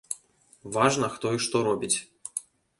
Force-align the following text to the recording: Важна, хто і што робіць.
Важна, 0.77 1.11
хто 1.17 1.35
і 1.37 1.43
што 1.45 1.63
робіць. 1.71 1.95